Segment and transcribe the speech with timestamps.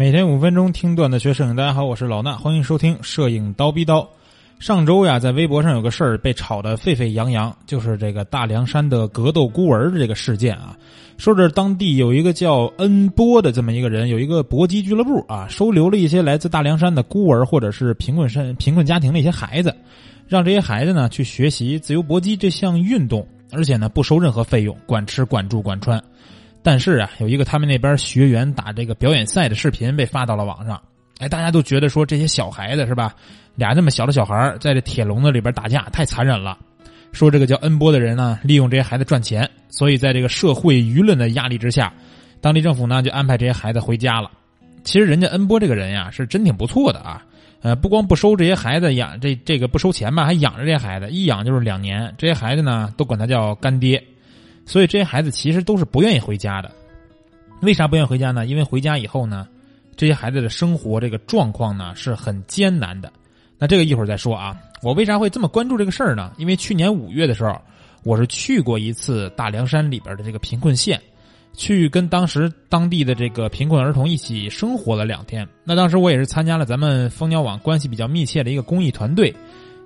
[0.00, 4.08] 每天五分钟听段子学摄影，大家好，我是老衲，欢迎收听摄影刀逼刀。
[4.58, 10.74] 上周呀，在微博上有个事儿被炒得沸沸扬扬，就是这个大凉山的格斗孤儿这个事件啊。
[11.18, 19.76] 说这当地有一个叫恩波的这么一个人，有一个搏击俱乐部啊，收留了一些来自大凉山的孤儿或者是贫困山贫困家庭的一些孩子，
[20.26, 26.02] 让这些孩子呢去学习自由搏击这项运动，而且呢不收任何费用，管吃管住管穿。
[26.62, 30.80] 但是啊，有一个他们那边学员打这个表演赛的视频被发到了网上。
[31.18, 33.14] 哎，大家都觉得说这些小孩子是吧？
[33.56, 36.56] 俩那么小的小孩在这铁笼子里边打架，太残忍了。
[37.12, 41.92] 说这个叫恩波的人呢，利用这些孩子赚钱，所以在这个社会舆论的压力之下，
[42.40, 44.30] 当地政府呢就安排这些孩子回家了。
[44.84, 47.22] 其实人家恩波这个人呀，是真挺不错的啊。
[47.62, 52.14] 呃，不光不收这些孩子养，这这个不收钱吧，还养着这孩子，一养就是两年。
[52.16, 54.02] 这些孩子呢，都管他叫干爹。
[54.64, 56.70] 所以这些孩子其实都是不愿意回家的。
[57.62, 58.46] 为啥不愿意回家呢？
[58.46, 59.46] 因为回家以后呢。
[59.96, 63.12] 这些孩子的生活这个状况呢是很艰难的，
[63.58, 64.56] 那这个一会儿再说啊。
[64.80, 66.32] 我为啥会这么关注这个事儿呢？
[66.38, 67.60] 因为去年五月的时候，
[68.02, 70.98] 我是去过一次大凉山里边的这个贫困县，
[71.52, 75.46] 去跟当时当地的这个贫困儿童一起生活了两天。
[75.64, 79.34] 那当时我也是参加了咱们蜂鸟网关系比较密切的一个公益团队，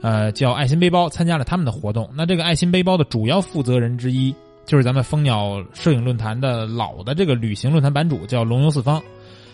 [0.00, 2.09] 呃，叫爱心背包，参加了他们的活动。
[2.14, 4.33] 那这个爱心背包的主要负责人之一，
[4.67, 9.03] 就是咱们蜂鸟摄影论坛的老的这个旅行论坛版主，叫龙游四方。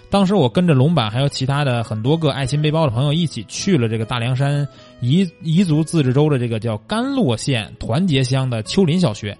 [0.08, 4.66] 当时我跟着龙板还有其他的很多个爱心背包的朋友一起去了这个大凉山
[5.00, 9.38] 彝彝族自治州的这个叫甘洛县团结乡的丘林小学，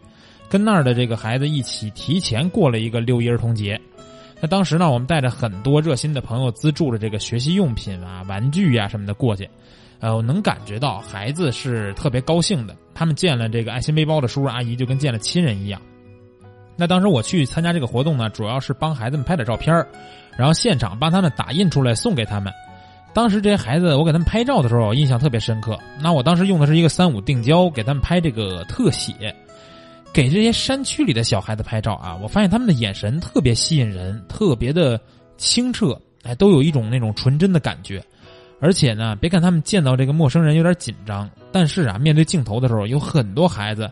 [0.49, 3.81] 跟那儿的这个孩子一起提前过了一个六一儿童节。
[4.41, 9.49] 那当时呢，我们带着很多热心的朋友资助了这个学习用品啊、玩具呀什么的过去，
[10.01, 12.75] 呃，我能感觉到孩子是特别高兴的。
[12.95, 15.81] 他们见了这个爱心背包的叔叔阿姨，就跟见了亲人一样。
[16.77, 19.75] 那当时我去参加这个活动呢，主要是帮孩子们拍点照片
[20.37, 22.53] 然后现场帮他们打印出来送给他们。
[23.13, 25.79] 当时这些孩子，我给他们拍照的时候，印象特别深刻。
[26.01, 29.35] 那我当时用的是一个三五定焦，给他们拍这个特写，
[30.13, 32.17] 给这些山区里的小孩子拍照啊。
[32.23, 34.99] 我发现他们的眼神特别吸引人，特别的
[35.37, 38.03] 清澈，哎，都有一种那种纯真的感觉。
[38.61, 43.91] 而且呢，别看他们见到这个陌生人有点紧张，但是啊，面对镜头的时候，有很多孩子。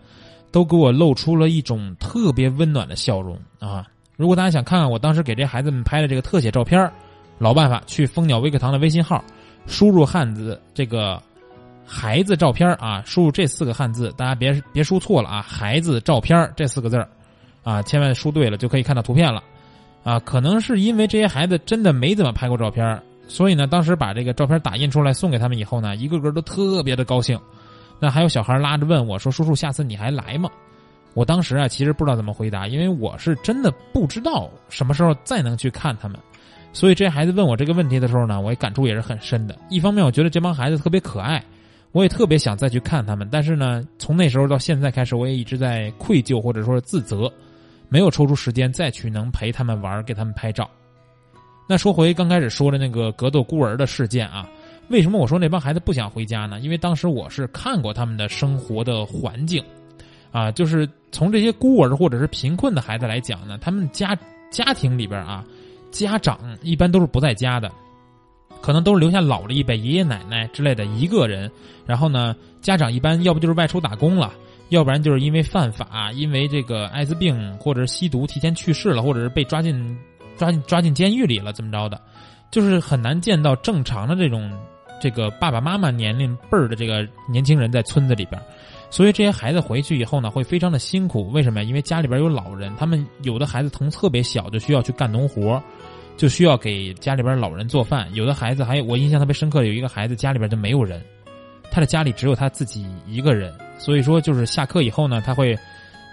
[0.50, 3.86] 都给我露出了一种特别温暖的笑容啊！
[4.16, 6.90] 如果大家想看看我当时给这孩子们拍的这个特写照片，
[7.36, 9.22] 老办法，去蜂鸟微课堂的微信号，
[9.66, 11.22] 输入汉字这个
[11.86, 17.06] “孩子照片”啊，输入这四个汉字，大家别别输错了啊！“孩子照片”这四个字
[17.62, 19.44] 啊，千万输对了就可以看到图片了
[20.02, 20.18] 啊！
[20.20, 27.38] 可能是因为这些孩子真的没怎么拍过照片，所以呢，当时把这个照片打印出来送给他们以后呢，一个个都特别的高兴。
[28.00, 30.48] 那还有小孩拉着问我说：“叔叔，下次你还来吗？”
[31.14, 36.18] 我当时啊，其实不知道怎么回答，因为我是真的不知道什么时候再能去看他们。
[36.72, 39.58] 所以这孩子问我这个问题的时候呢，我也感触也是很深的。
[39.68, 41.42] 一方面，我觉得这帮孩子特别可爱，
[41.92, 43.28] 我也特别想再去看他们。
[43.32, 47.30] 但是呢，从那时候到现在开始，我也一直在愧疚或者说自责，
[47.88, 50.70] 没有抽出时间再去能陪他们玩，给他们拍照。
[51.68, 54.48] 那说回刚开始说的那个格斗孤儿的事件啊。
[54.88, 56.58] 为什么我说那帮孩子不想回家呢？
[56.60, 59.62] 因为当时我是看过他们的生活的环境，
[60.32, 64.18] 啊，就是从这些孤儿或者是贫困的孩子来讲呢，他们家
[64.50, 65.44] 家庭里边啊，
[65.90, 67.70] 家长一般都是不在家的，
[68.62, 71.50] 可能都是留下老了一辈爷爷奶奶之类的一个人，
[71.84, 74.32] 然后呢，家长一般要不就是外出打工了，
[74.70, 79.94] 要不然就是因为犯法，因为这个艾滋病或者是吸毒提前去世了，或者是被抓进
[80.38, 82.00] 抓进抓进监狱里了，怎么着的，
[82.50, 84.50] 就是很难见到正常的这种。
[85.00, 88.42] 这个爸爸妈妈年龄辈儿的这个年轻人在村子里边，
[88.90, 91.30] 所以这些孩子回去以后呢，会非常的辛苦。
[91.30, 91.68] 为什么呀？
[91.68, 95.62] 因为家里边有老人，他们有的孩子从特别小就需要去干农活，
[96.16, 98.12] 就需要给家里边老人做饭。
[98.12, 101.00] 有的孩子还有我印象特别深刻，有一个孩子家里边就没有人，
[101.70, 103.54] 他的家里只有他自己一个人。
[103.78, 105.56] 所以说，就是下课以后呢，他会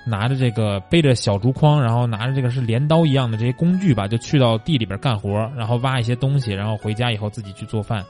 [0.06, 8.06] 拿着这个背着小竹筐，然后拿着这个是镰刀一样的这些工具吧，就去到地里边干活，然后挖一些东西，然后回家以后自己去做饭。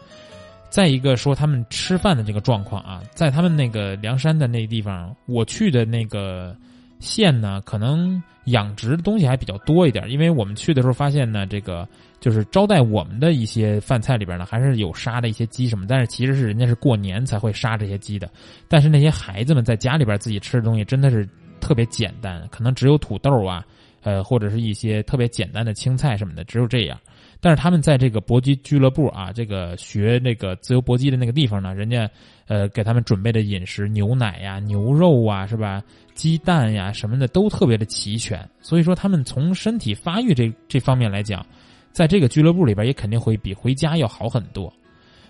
[0.70, 6.54] 再一个说他们吃饭的这个状况啊，在他们那个梁山的那个地方，我去的那个
[7.00, 10.10] 县呢，可能养殖的东西还比较多一点。
[10.10, 11.88] 因为我们去的时候发现呢，这个
[12.20, 15.86] 就是招待我们的一些饭菜里边呢，还是有杀的一些鸡什么。
[15.88, 18.30] 但是其实是人家是过年才会杀这些鸡的。
[18.68, 21.25] 但是那些孩子们在家里边自己吃的东西真的是
[21.60, 23.66] 特别简单，可能只有土豆啊，
[24.02, 27.00] 呃，或者是一些特别简单的青菜什么的，只有这样。
[27.42, 32.10] 但是他们在这个搏击俱乐部啊，这个学那个自由搏击的那个地方呢，人家
[32.48, 35.84] 呃给他们准备的饮食，牛奶呀、牛肉啊，是吧？
[36.16, 38.48] 鸡蛋呀什么的都特别的齐全。
[38.62, 41.46] 所以说，他们从身体发育这这方面来讲，
[41.92, 44.72] 在这个俱乐部里边也肯定会比回家要好很多。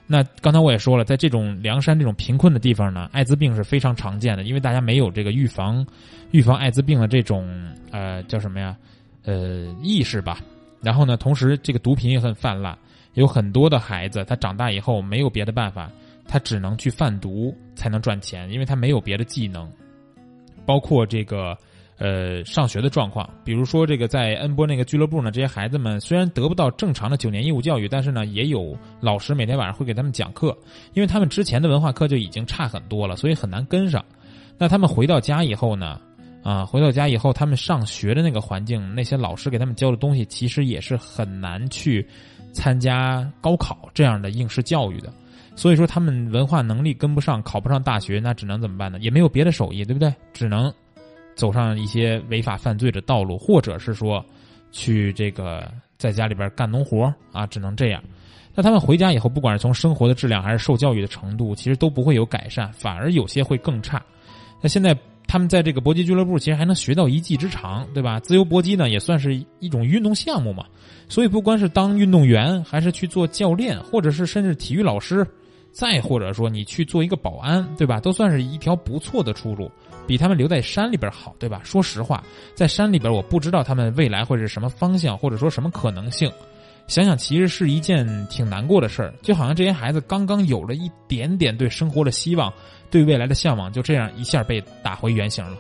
[0.08, 5.86] 那刚才我也说了，在这种凉山这种贫困的地方呢，艾滋病是非常常见的，因为大家没有这个预防
[6.32, 7.48] 预防艾滋病的这种
[7.92, 8.78] 呃叫什么呀
[9.24, 10.40] 呃意识吧。
[10.82, 12.78] 然后呢，同时这个毒品也很泛滥，
[13.16, 15.90] 有很多的孩子他长大以后没有别的办法，
[16.28, 19.72] 他只能去贩毒才能赚钱，因为他没有别的技能，
[20.66, 21.58] 包括这个。
[21.98, 30.58] 呃，上学的状况，比如说这个在恩波那个俱乐部呢，这些孩子们虽然得不到正常的九年义务教育，但是呢，也有老师每天晚上会给他们讲课，
[30.94, 34.04] 因为他们之前的文化课就已经差很多了，所以很难跟上。
[34.58, 36.00] 那他们回到家以后呢，
[36.44, 42.06] 啊，回到家以后，他们上学的那个环境，那些老师给他们教的东西，其实也是很难去
[42.54, 45.14] 参加高考这样的应试教育的。
[45.56, 49.00] 所以说，他们文化能力跟不上，考不上大学，那只能怎么办呢？
[49.00, 50.14] 也没有别的手艺，对不对？
[50.34, 50.70] 只能。
[51.36, 54.24] 走上一些违法犯罪的道路，或者是说，
[54.72, 58.02] 去这个在家里边干农活啊，只能这样。
[58.54, 64.02] 那他们回家以后，不管是从生活的质量还是受教育的程度，其实都不会有改善，反而有些会更差。
[64.62, 64.98] 那现在
[65.28, 68.18] 他们在这个搏击俱乐部，其实还能学到一技之长，对吧？
[68.22, 70.66] 自由搏击呢，也算是一种运动项目嘛。
[71.10, 75.28] 所以不光是当运动员，还是去做教练，或者是甚至体育老师。
[75.76, 78.00] 再或者说你去做一个保安，对吧？
[78.00, 79.70] 都算是一条不错的出路，
[80.08, 81.60] 比他们留在山里边好，对吧？
[81.66, 82.24] 说实话，
[82.54, 86.32] 在山里边，我不知道他们未来会是什么方向，或者说什么可能性。
[86.88, 92.54] 想想其实是一件挺难过的事儿，就好像这些孩子刚刚有了一点点对生活的希望，
[92.90, 95.58] 对未来的向往，就这样一下被打回原形了。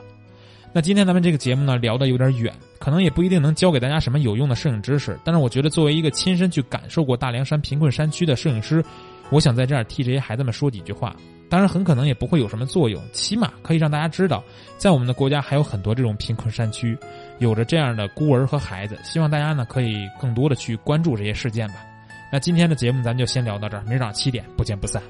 [0.71, 8.81] 那今天咱们这个节目呢，聊的有点远，可能也不一定能教给大家什么有用的摄影知识，但是我觉得作为一个亲身去感受过大凉山贫困山区的摄影师。
[9.30, 11.16] 我想在这儿替这些孩子们说几句话，
[11.50, 14.44] 当然很可能也不会有什么作用，起码可以让大家知道，
[14.77, 16.98] 在我们的国家还有很多这种贫困山区，
[17.39, 18.98] 有着这样的孤儿和孩子。
[19.04, 21.75] 希望大家呢可以更多的去关注这些事件吧。
[22.31, 25.01] 那今天的节目咱就先聊到这儿，明儿早上七点不见不散。